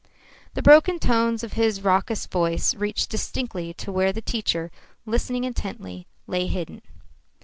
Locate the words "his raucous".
1.53-2.25